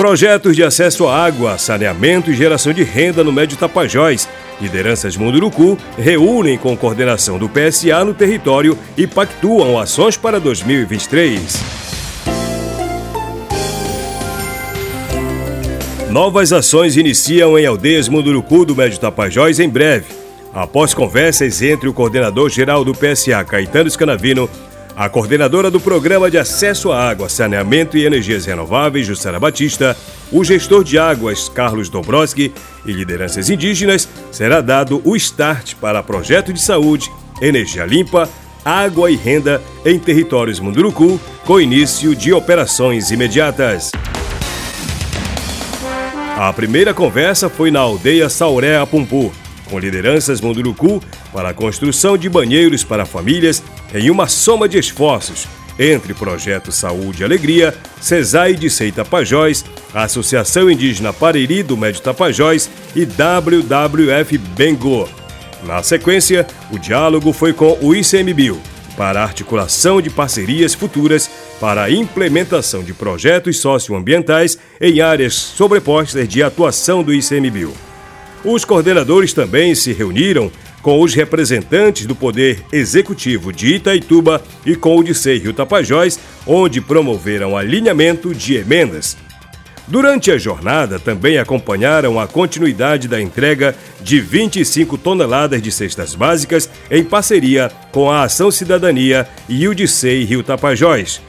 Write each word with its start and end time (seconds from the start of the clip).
Projetos 0.00 0.56
de 0.56 0.64
acesso 0.64 1.06
à 1.06 1.26
água, 1.26 1.58
saneamento 1.58 2.30
e 2.30 2.34
geração 2.34 2.72
de 2.72 2.82
renda 2.82 3.22
no 3.22 3.30
Médio 3.30 3.58
Tapajós. 3.58 4.26
Lideranças 4.58 5.14
Munduruku 5.14 5.76
reúnem 5.98 6.56
com 6.56 6.74
coordenação 6.74 7.38
do 7.38 7.50
PSA 7.50 8.02
no 8.02 8.14
território 8.14 8.78
e 8.96 9.06
pactuam 9.06 9.78
ações 9.78 10.16
para 10.16 10.40
2023. 10.40 11.54
Novas 16.08 16.50
ações 16.50 16.96
iniciam 16.96 17.58
em 17.58 17.66
aldeias 17.66 18.08
Munduruku 18.08 18.64
do 18.64 18.74
Médio 18.74 18.98
Tapajós 18.98 19.60
em 19.60 19.68
breve. 19.68 20.06
Após 20.54 20.94
conversas 20.94 21.60
entre 21.60 21.90
o 21.90 21.92
coordenador 21.92 22.48
geral 22.48 22.86
do 22.86 22.94
PSA, 22.94 23.44
Caetano 23.44 23.90
Scanavino, 23.90 24.48
a 24.96 25.08
coordenadora 25.08 25.70
do 25.70 25.80
Programa 25.80 26.30
de 26.30 26.38
Acesso 26.38 26.92
à 26.92 27.08
Água, 27.08 27.28
Saneamento 27.28 27.96
e 27.96 28.04
Energias 28.04 28.46
Renováveis, 28.46 29.06
Jussara 29.06 29.38
Batista, 29.38 29.96
o 30.32 30.44
gestor 30.44 30.84
de 30.84 30.98
águas, 30.98 31.48
Carlos 31.48 31.88
Dobroski, 31.88 32.52
e 32.86 32.92
lideranças 32.92 33.50
indígenas, 33.50 34.08
será 34.30 34.60
dado 34.60 35.00
o 35.04 35.16
start 35.16 35.74
para 35.76 36.02
projeto 36.02 36.52
de 36.52 36.60
saúde, 36.60 37.10
energia 37.40 37.84
limpa, 37.84 38.28
água 38.64 39.10
e 39.10 39.16
renda 39.16 39.60
em 39.84 39.98
territórios 39.98 40.60
Munduruku, 40.60 41.20
com 41.44 41.60
início 41.60 42.14
de 42.14 42.32
operações 42.32 43.10
imediatas. 43.10 43.90
A 46.36 46.52
primeira 46.52 46.94
conversa 46.94 47.50
foi 47.50 47.70
na 47.70 47.80
aldeia 47.80 48.28
Sauré 48.28 48.78
Apumpu, 48.78 49.32
com 49.70 49.78
lideranças 49.78 50.40
Munduruku 50.40 51.00
para 51.32 51.50
a 51.50 51.54
construção 51.54 52.18
de 52.18 52.28
banheiros 52.28 52.82
para 52.82 53.06
famílias 53.06 53.62
em 53.94 54.10
uma 54.10 54.26
soma 54.26 54.68
de 54.68 54.78
esforços 54.78 55.46
entre 55.78 56.12
Projeto 56.12 56.70
Saúde 56.70 57.22
e 57.22 57.24
Alegria, 57.24 57.74
CESAI 58.00 58.54
de 58.54 58.68
Sei 58.68 58.92
Tapajós, 58.92 59.64
Associação 59.94 60.70
Indígena 60.70 61.10
Pariri 61.10 61.62
do 61.62 61.74
Médio 61.74 62.02
Tapajós 62.02 62.68
e 62.94 63.06
WWF 63.06 64.36
Bengo. 64.36 65.08
Na 65.64 65.82
sequência, 65.82 66.46
o 66.70 66.78
diálogo 66.78 67.32
foi 67.32 67.54
com 67.54 67.78
o 67.80 67.94
ICMBio 67.94 68.60
para 68.96 69.22
articulação 69.22 70.02
de 70.02 70.10
parcerias 70.10 70.74
futuras 70.74 71.30
para 71.58 71.84
a 71.84 71.90
implementação 71.90 72.82
de 72.82 72.92
projetos 72.92 73.58
socioambientais 73.58 74.58
em 74.78 75.00
áreas 75.00 75.34
sobrepostas 75.34 76.28
de 76.28 76.42
atuação 76.42 77.02
do 77.02 77.14
ICMBio. 77.14 77.72
Os 78.44 78.64
coordenadores 78.64 79.32
também 79.32 79.74
se 79.74 79.92
reuniram 79.92 80.50
com 80.82 81.00
os 81.02 81.14
representantes 81.14 82.06
do 82.06 82.14
Poder 82.14 82.64
Executivo 82.72 83.52
de 83.52 83.74
Itaituba 83.74 84.42
e 84.64 84.74
com 84.74 84.96
o 84.96 85.02
de 85.02 85.12
Rio 85.12 85.52
Tapajós, 85.52 86.18
onde 86.46 86.80
promoveram 86.80 87.56
alinhamento 87.56 88.34
de 88.34 88.56
emendas. 88.56 89.16
Durante 89.86 90.30
a 90.30 90.38
jornada, 90.38 90.98
também 91.00 91.36
acompanharam 91.36 92.18
a 92.18 92.26
continuidade 92.26 93.08
da 93.08 93.20
entrega 93.20 93.74
de 94.00 94.20
25 94.20 94.96
toneladas 94.96 95.60
de 95.60 95.72
cestas 95.72 96.14
básicas 96.14 96.70
em 96.90 97.02
parceria 97.02 97.70
com 97.90 98.08
a 98.08 98.22
Ação 98.22 98.50
Cidadania 98.50 99.28
e 99.48 99.66
o 99.66 99.74
Dicei 99.74 100.24
Rio 100.24 100.44
Tapajós. 100.44 101.20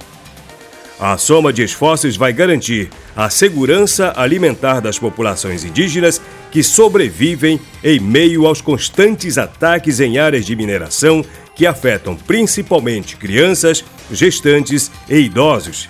A 1.01 1.17
soma 1.17 1.51
de 1.51 1.63
esforços 1.63 2.15
vai 2.15 2.31
garantir 2.31 2.87
a 3.15 3.27
segurança 3.27 4.13
alimentar 4.15 4.79
das 4.79 4.99
populações 4.99 5.63
indígenas 5.63 6.21
que 6.51 6.61
sobrevivem 6.61 7.59
em 7.83 7.99
meio 7.99 8.45
aos 8.45 8.61
constantes 8.61 9.39
ataques 9.39 9.99
em 9.99 10.19
áreas 10.19 10.45
de 10.45 10.55
mineração 10.55 11.25
que 11.55 11.65
afetam 11.65 12.15
principalmente 12.15 13.17
crianças, 13.17 13.83
gestantes 14.11 14.91
e 15.09 15.17
idosos. 15.21 15.89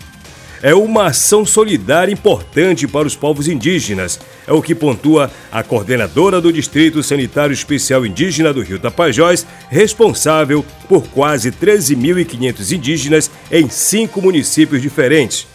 É 0.63 0.75
uma 0.75 1.07
ação 1.07 1.43
solidária 1.43 2.13
importante 2.13 2.87
para 2.87 3.07
os 3.07 3.15
povos 3.15 3.47
indígenas, 3.47 4.19
é 4.45 4.53
o 4.53 4.61
que 4.61 4.75
pontua 4.75 5.31
a 5.51 5.63
coordenadora 5.63 6.39
do 6.39 6.53
Distrito 6.53 7.01
Sanitário 7.01 7.51
Especial 7.51 8.05
Indígena 8.05 8.53
do 8.53 8.61
Rio 8.61 8.77
Tapajós, 8.77 9.45
responsável 9.69 10.63
por 10.87 11.07
quase 11.07 11.51
13.500 11.51 12.75
indígenas 12.75 13.31
em 13.51 13.69
cinco 13.69 14.21
municípios 14.21 14.83
diferentes. 14.83 15.47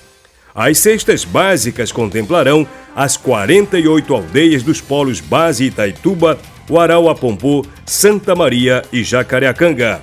As 0.53 0.79
cestas 0.79 1.25
básicas 1.25 1.93
contemplarão 1.93 2.67
as 2.95 3.17
48 3.17 4.13
aldeias 4.13 4.63
dos 4.65 4.81
polos 4.81 5.21
Base 5.21 5.67
Itaituba, 5.67 6.37
Uarauapompu, 6.69 7.65
Santa 7.85 8.35
Maria 8.35 8.83
e 8.93 9.05
Jacareacanga. 9.05 10.01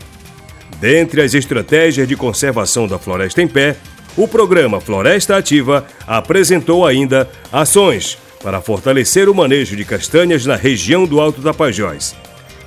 Dentre 0.80 1.22
as 1.22 1.34
estratégias 1.34 2.08
de 2.08 2.16
conservação 2.16 2.88
da 2.88 3.00
floresta 3.00 3.42
em 3.42 3.48
pé, 3.48 3.76
o 4.16 4.28
programa 4.28 4.80
Floresta 4.80 5.38
Ativa 5.38 5.86
apresentou 6.06 6.86
ainda 6.86 7.30
ações 7.52 8.18
para 8.42 8.62
fortalecer 8.62 9.30
o 9.30 9.34
manejo 9.34 9.76
de 9.76 9.86
castanhas 9.86 10.46
na 10.46 10.56
região 10.56 11.06
do 11.06 11.20
Alto 11.20 11.42
Tapajós. 11.42 12.16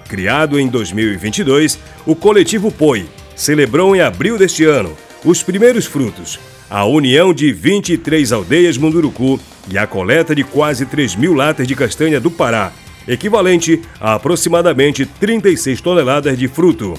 Criado 0.09 0.59
em 0.59 0.69
2022, 0.69 1.79
o 2.07 2.17
coletivo 2.17 2.71
POI 2.71 3.07
celebrou 3.35 3.95
em 3.95 4.01
abril 4.01 4.39
deste 4.39 4.65
ano 4.65 4.97
os 5.25 5.43
primeiros 5.43 5.87
frutos, 5.87 6.39
a 6.71 6.85
união 6.85 7.35
de 7.35 7.53
23 7.53 8.33
aldeias 8.33 8.79
Munduruku 8.79 9.39
e 9.69 9.77
a 9.77 9.87
coleta 9.87 10.35
de 10.35 10.45
quase 10.45 10.87
3 10.87 11.17
mil 11.17 11.35
latas 11.35 11.67
de 11.67 11.75
castanha 11.75 12.21
do 12.21 12.31
Pará, 12.31 12.73
equivalente 13.07 13.83
a 14.01 14.15
aproximadamente 14.15 15.05
36 15.05 15.81
toneladas 15.81 16.39
de 16.39 16.49
fruto. 16.49 16.95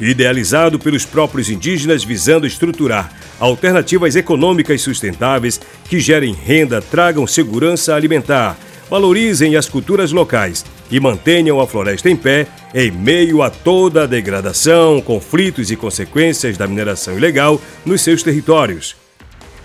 Idealizado 0.00 0.78
pelos 0.78 1.04
próprios 1.04 1.50
indígenas 1.50 2.02
visando 2.02 2.46
estruturar 2.46 3.12
alternativas 3.38 4.16
econômicas 4.16 4.80
sustentáveis 4.80 5.60
que 5.88 6.00
gerem 6.00 6.32
renda, 6.32 6.80
tragam 6.80 7.26
segurança 7.26 7.94
alimentar, 7.94 8.58
valorizem 8.88 9.56
as 9.56 9.68
culturas 9.68 10.10
locais 10.10 10.64
e 10.90 10.98
mantenham 10.98 11.60
a 11.60 11.66
floresta 11.66 12.08
em 12.08 12.16
pé 12.16 12.46
em 12.74 12.90
meio 12.90 13.42
a 13.42 13.50
toda 13.50 14.04
a 14.04 14.06
degradação, 14.06 15.02
conflitos 15.02 15.70
e 15.70 15.76
consequências 15.76 16.56
da 16.56 16.66
mineração 16.66 17.16
ilegal 17.16 17.60
nos 17.84 18.00
seus 18.00 18.22
territórios. 18.22 18.96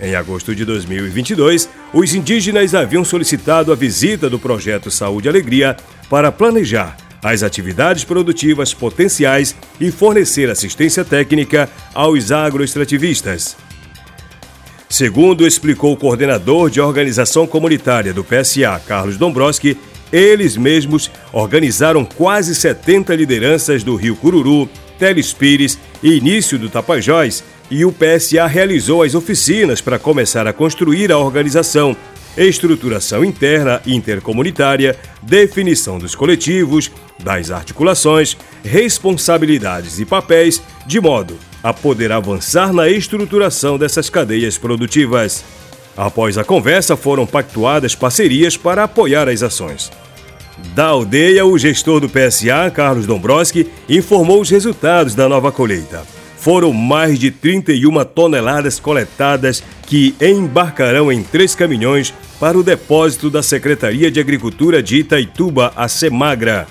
Em 0.01 0.15
agosto 0.15 0.53
de 0.53 0.65
2022, 0.65 1.69
os 1.93 2.13
indígenas 2.13 2.75
haviam 2.75 3.05
solicitado 3.05 3.71
a 3.71 3.75
visita 3.75 4.29
do 4.29 4.37
projeto 4.37 4.91
Saúde 4.91 5.27
e 5.27 5.29
Alegria 5.29 5.77
para 6.09 6.31
planejar 6.31 7.04
as 7.25 7.41
atividades 7.41 8.03
produtivas 8.03 8.71
potenciais 8.71 9.55
e 9.81 9.89
fornecer 9.89 10.47
assistência 10.47 11.03
técnica 11.03 11.67
aos 11.91 12.31
agroextrativistas. 12.31 13.57
Segundo 14.87 15.47
explicou 15.47 15.93
o 15.93 15.97
coordenador 15.97 16.69
de 16.69 16.79
organização 16.79 17.47
comunitária 17.47 18.13
do 18.13 18.23
PSA, 18.23 18.79
Carlos 18.85 19.17
Dombrowski, 19.17 19.75
eles 20.13 20.55
mesmos 20.55 21.09
organizaram 21.33 22.05
quase 22.05 22.53
70 22.53 23.15
lideranças 23.15 23.83
do 23.83 23.95
Rio 23.95 24.15
Cururu, 24.15 24.69
Telespires 24.99 25.79
e 26.03 26.11
início 26.17 26.59
do 26.59 26.69
Tapajós, 26.69 27.43
e 27.71 27.83
o 27.83 27.91
PSA 27.91 28.45
realizou 28.45 29.01
as 29.01 29.15
oficinas 29.15 29.81
para 29.81 29.97
começar 29.97 30.45
a 30.45 30.53
construir 30.53 31.11
a 31.11 31.17
organização, 31.17 31.97
estruturação 32.37 33.23
interna 33.23 33.81
intercomunitária, 33.85 34.97
definição 35.21 35.97
dos 35.97 36.15
coletivos, 36.15 36.91
das 37.23 37.51
articulações, 37.51 38.37
responsabilidades 38.63 39.99
e 39.99 40.05
papéis, 40.05 40.61
de 40.85 40.99
modo 40.99 41.37
a 41.63 41.73
poder 41.73 42.11
avançar 42.11 42.71
na 42.71 42.87
estruturação 42.87 43.77
dessas 43.77 44.09
cadeias 44.09 44.57
produtivas. 44.57 45.43
Após 45.97 46.37
a 46.37 46.43
conversa, 46.43 46.95
foram 46.95 47.25
pactuadas 47.25 47.95
parcerias 47.95 48.55
para 48.57 48.83
apoiar 48.83 49.27
as 49.29 49.41
ações. 49.41 49.91
Da 50.75 50.87
aldeia, 50.87 51.45
o 51.45 51.57
gestor 51.57 51.99
do 51.99 52.09
PSA, 52.09 52.69
Carlos 52.73 53.05
Dombrowski, 53.05 53.67
informou 53.89 54.41
os 54.41 54.49
resultados 54.49 55.15
da 55.15 55.27
nova 55.27 55.51
colheita. 55.51 56.03
Foram 56.37 56.71
mais 56.71 57.17
de 57.17 57.31
31 57.31 58.05
toneladas 58.05 58.79
coletadas 58.79 59.63
que 59.87 60.15
embarcarão 60.21 61.11
em 61.11 61.23
três 61.23 61.55
caminhões 61.55 62.13
para 62.39 62.57
o 62.57 62.63
depósito 62.63 63.29
da 63.29 63.41
Secretaria 63.41 64.11
de 64.11 64.19
Agricultura 64.19 64.83
de 64.83 64.97
Itaituba, 64.97 65.71
a 65.75 65.87
Semagra. 65.87 66.67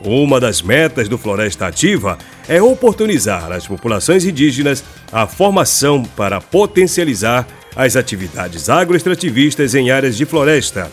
Uma 0.00 0.40
das 0.40 0.62
metas 0.62 1.08
do 1.08 1.16
Floresta 1.16 1.66
Ativa 1.66 2.18
é 2.48 2.60
oportunizar 2.60 3.52
às 3.52 3.66
populações 3.66 4.24
indígenas 4.24 4.82
a 5.12 5.26
formação 5.26 6.02
para 6.02 6.40
potencializar 6.40 7.46
as 7.76 7.94
atividades 7.94 8.68
agroextrativistas 8.68 9.74
em 9.74 9.90
áreas 9.90 10.16
de 10.16 10.24
floresta. 10.24 10.90